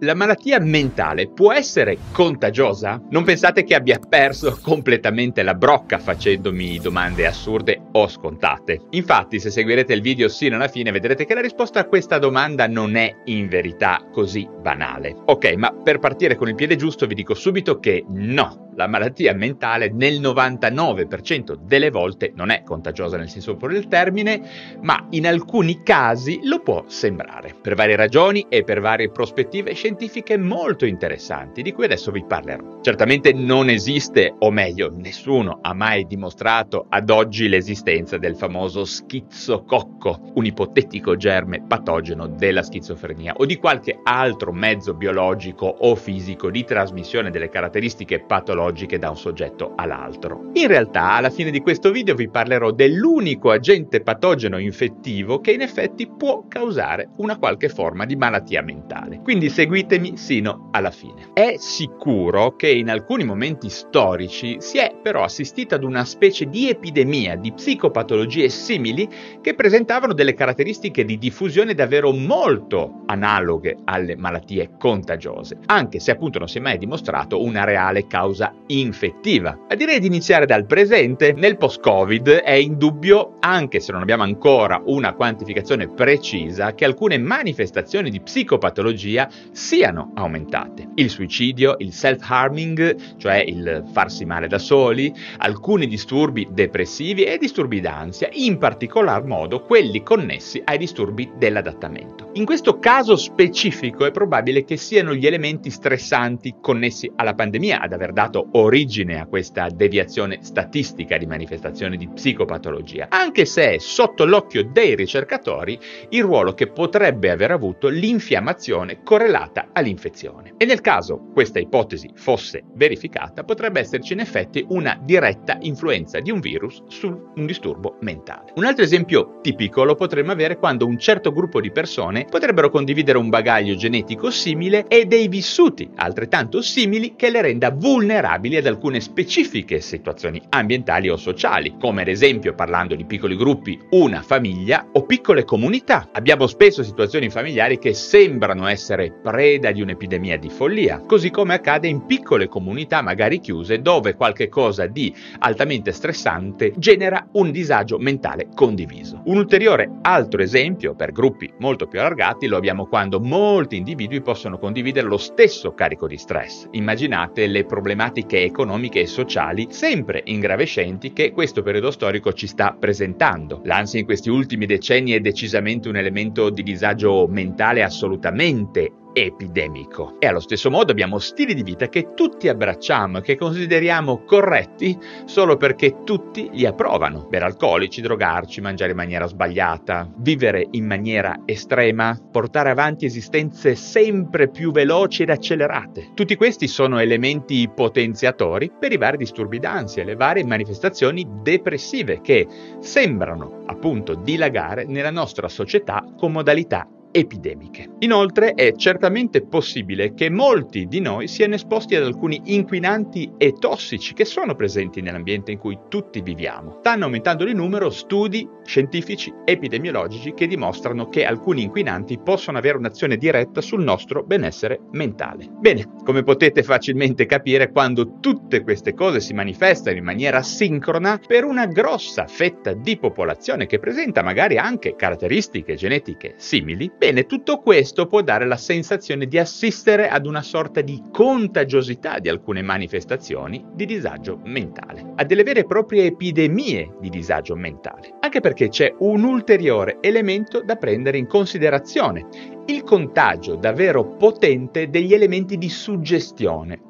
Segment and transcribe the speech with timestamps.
[0.00, 3.00] la malattia mentale può essere contagiosa?
[3.10, 8.80] Non pensate che abbia perso completamente la brocca facendomi domande assurde o scontate.
[8.90, 12.66] Infatti, se seguirete il video sino alla fine, vedrete che la risposta a questa domanda
[12.66, 15.14] non è in verità così banale.
[15.26, 19.34] Ok, ma per partire con il piede giusto vi dico subito che no, la malattia
[19.34, 24.40] mentale nel 99% delle volte non è contagiosa nel senso puro del termine,
[24.80, 30.38] ma in alcuni casi lo può sembrare, per varie ragioni e per varie prospettive scientifiche
[30.38, 32.80] molto interessanti, di cui adesso vi parlerò.
[32.80, 40.32] Certamente non esiste, o meglio, nessuno ha mai dimostrato ad oggi l'esistenza del famoso schizococco,
[40.34, 46.64] un ipotetico germe patogeno della schizofrenia o di qualche altro mezzo biologico o fisico di
[46.64, 50.50] trasmissione delle caratteristiche patologiche biologiche da un soggetto all'altro.
[50.54, 55.60] In realtà, alla fine di questo video vi parlerò dell'unico agente patogeno infettivo che in
[55.60, 59.20] effetti può causare una qualche forma di malattia mentale.
[59.22, 61.30] Quindi seguitemi sino alla fine.
[61.32, 66.68] È sicuro che in alcuni momenti storici si è però assistito ad una specie di
[66.68, 69.08] epidemia di psicopatologie simili
[69.40, 76.38] che presentavano delle caratteristiche di diffusione davvero molto analoghe alle malattie contagiose, anche se appunto
[76.38, 79.58] non si è mai dimostrato una reale causa infettiva.
[79.76, 81.32] Direi di iniziare dal presente.
[81.32, 88.10] Nel post-Covid è indubbio, anche se non abbiamo ancora una quantificazione precisa, che alcune manifestazioni
[88.10, 90.88] di psicopatologia siano aumentate.
[90.94, 97.80] Il suicidio, il self-harming, cioè il farsi male da soli, alcuni disturbi depressivi e disturbi
[97.80, 102.29] d'ansia, in particolar modo quelli connessi ai disturbi dell'adattamento.
[102.34, 107.92] In questo caso specifico è probabile che siano gli elementi stressanti connessi alla pandemia ad
[107.92, 114.24] aver dato origine a questa deviazione statistica di manifestazioni di psicopatologia, anche se è sotto
[114.24, 115.76] l'occhio dei ricercatori
[116.10, 120.54] il ruolo che potrebbe aver avuto l'infiammazione correlata all'infezione.
[120.56, 126.30] E nel caso questa ipotesi fosse verificata, potrebbe esserci in effetti una diretta influenza di
[126.30, 128.52] un virus su un disturbo mentale.
[128.54, 133.18] Un altro esempio tipico lo potremmo avere quando un certo gruppo di persone potrebbero condividere
[133.18, 139.00] un bagaglio genetico simile e dei vissuti altrettanto simili che le renda vulnerabili ad alcune
[139.00, 145.04] specifiche situazioni ambientali o sociali, come ad esempio parlando di piccoli gruppi, una famiglia o
[145.04, 146.08] piccole comunità.
[146.12, 151.88] Abbiamo spesso situazioni familiari che sembrano essere preda di un'epidemia di follia, così come accade
[151.88, 158.48] in piccole comunità magari chiuse dove qualche cosa di altamente stressante genera un disagio mentale
[158.54, 159.22] condiviso.
[159.24, 164.58] Un ulteriore altro esempio per gruppi molto più allargati lo abbiamo quando molti individui possono
[164.58, 166.66] condividere lo stesso carico di stress.
[166.72, 173.60] Immaginate le problematiche economiche e sociali sempre ingravescenti che questo periodo storico ci sta presentando.
[173.64, 180.16] L'ansia in questi ultimi decenni è decisamente un elemento di disagio mentale assolutamente epidemico.
[180.18, 184.98] E allo stesso modo abbiamo stili di vita che tutti abbracciamo e che consideriamo corretti
[185.24, 187.26] solo perché tutti li approvano.
[187.28, 194.48] Bere alcolici, drogarci, mangiare in maniera sbagliata, vivere in maniera estrema, portare avanti esistenze sempre
[194.48, 196.10] più veloci ed accelerate.
[196.14, 202.20] Tutti questi sono elementi potenziatori per i vari disturbi d'ansia e le varie manifestazioni depressive
[202.20, 202.46] che
[202.80, 207.88] sembrano appunto dilagare nella nostra società con modalità epidemiche.
[208.00, 214.14] Inoltre è certamente possibile che molti di noi siano esposti ad alcuni inquinanti e tossici
[214.14, 216.76] che sono presenti nell'ambiente in cui tutti viviamo.
[216.80, 223.16] Stanno aumentando di numero studi scientifici epidemiologici che dimostrano che alcuni inquinanti possono avere un'azione
[223.16, 225.48] diretta sul nostro benessere mentale.
[225.50, 231.44] Bene, come potete facilmente capire, quando tutte queste cose si manifestano in maniera sincrona per
[231.44, 238.04] una grossa fetta di popolazione che presenta magari anche caratteristiche genetiche simili, Bene, tutto questo
[238.04, 243.86] può dare la sensazione di assistere ad una sorta di contagiosità di alcune manifestazioni di
[243.86, 249.24] disagio mentale, a delle vere e proprie epidemie di disagio mentale, anche perché c'è un
[249.24, 252.26] ulteriore elemento da prendere in considerazione,
[252.66, 256.80] il contagio davvero potente degli elementi di suggestione.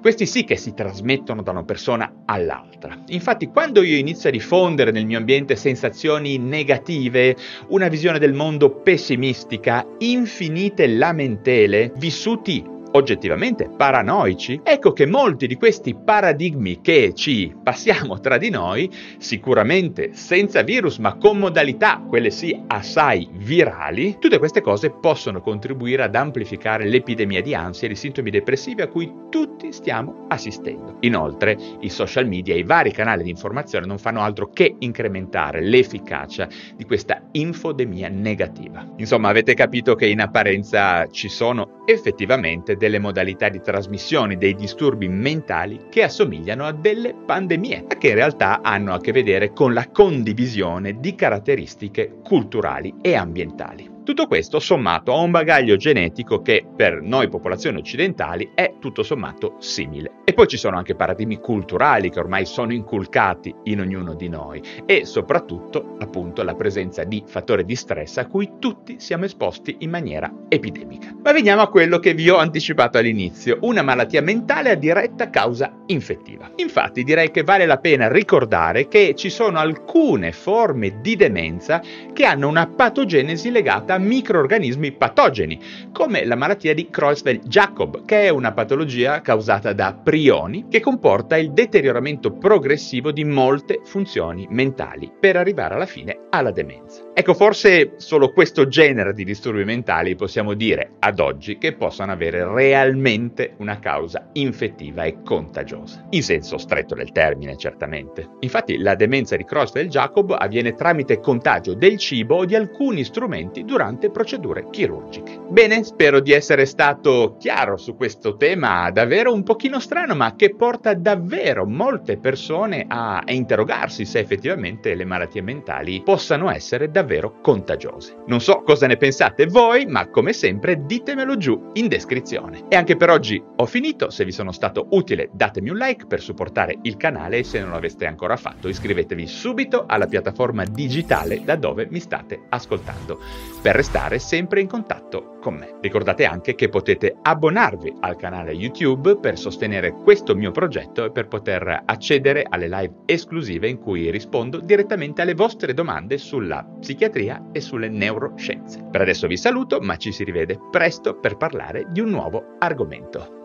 [0.00, 3.02] Questi sì che si trasmettono da una persona all'altra.
[3.08, 7.36] Infatti quando io inizio a diffondere nel mio ambiente sensazioni negative,
[7.68, 14.60] una visione del mondo pessimistica, infinite lamentele, vissuti oggettivamente paranoici?
[14.62, 20.98] Ecco che molti di questi paradigmi che ci passiamo tra di noi, sicuramente senza virus
[20.98, 27.42] ma con modalità, quelle sì, assai virali, tutte queste cose possono contribuire ad amplificare l'epidemia
[27.42, 30.96] di ansia e di sintomi depressivi a cui tutti stiamo assistendo.
[31.00, 35.60] Inoltre, i social media e i vari canali di informazione non fanno altro che incrementare
[35.60, 38.86] l'efficacia di questa infodemia negativa.
[38.96, 45.06] Insomma, avete capito che in apparenza ci sono effettivamente delle modalità di trasmissione dei disturbi
[45.06, 49.74] mentali che assomigliano a delle pandemie, ma che in realtà hanno a che vedere con
[49.74, 53.99] la condivisione di caratteristiche culturali e ambientali.
[54.02, 59.56] Tutto questo sommato a un bagaglio genetico che per noi popolazioni occidentali è tutto sommato
[59.58, 60.22] simile.
[60.24, 64.62] E poi ci sono anche paradigmi culturali che ormai sono inculcati in ognuno di noi
[64.86, 69.90] e soprattutto appunto la presenza di fattori di stress a cui tutti siamo esposti in
[69.90, 71.14] maniera epidemica.
[71.22, 75.82] Ma veniamo a quello che vi ho anticipato all'inizio, una malattia mentale a diretta causa
[75.86, 76.50] infettiva.
[76.56, 81.82] Infatti direi che vale la pena ricordare che ci sono alcune forme di demenza
[82.12, 85.58] che hanno una patogenesi legata a microorganismi patogeni,
[85.92, 91.52] come la malattia di Creutzfeldt-Jakob, che è una patologia causata da prioni che comporta il
[91.52, 97.09] deterioramento progressivo di molte funzioni mentali per arrivare alla fine alla demenza.
[97.12, 102.50] Ecco, forse solo questo genere di disturbi mentali possiamo dire ad oggi che possano avere
[102.50, 106.06] realmente una causa infettiva e contagiosa.
[106.10, 108.28] In senso stretto del termine, certamente.
[108.40, 114.10] Infatti, la demenza di Creutzfeldt-Jakob avviene tramite contagio del cibo o di alcuni strumenti durante
[114.10, 115.40] procedure chirurgiche.
[115.50, 120.54] Bene, spero di essere stato chiaro su questo tema davvero un pochino strano, ma che
[120.54, 127.40] porta davvero molte persone a interrogarsi se effettivamente le malattie mentali possano essere davvero davvero
[127.40, 128.22] contagiose.
[128.26, 132.64] Non so cosa ne pensate voi, ma come sempre ditemelo giù in descrizione.
[132.68, 136.20] E anche per oggi ho finito, se vi sono stato utile datemi un like per
[136.20, 141.56] supportare il canale e se non l'aveste ancora fatto iscrivetevi subito alla piattaforma digitale da
[141.56, 143.18] dove mi state ascoltando
[143.62, 145.78] per restare sempre in contatto con me.
[145.80, 151.26] Ricordate anche che potete abbonarvi al canale YouTube per sostenere questo mio progetto e per
[151.26, 157.60] poter accedere alle live esclusive in cui rispondo direttamente alle vostre domande sulla psichiatria e
[157.60, 158.86] sulle neuroscienze.
[158.90, 163.39] Per adesso vi saluto, ma ci si rivede presto per parlare di un nuovo argomento.